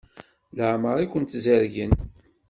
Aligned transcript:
Leɛmeṛ 0.55 0.97
i 0.99 1.05
kent-zerrgen? 1.11 1.91